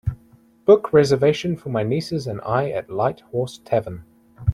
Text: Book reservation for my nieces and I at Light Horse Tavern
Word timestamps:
Book 0.65 0.91
reservation 0.93 1.55
for 1.55 1.69
my 1.69 1.83
nieces 1.83 2.25
and 2.25 2.41
I 2.41 2.71
at 2.71 2.89
Light 2.89 3.19
Horse 3.19 3.59
Tavern 3.63 4.03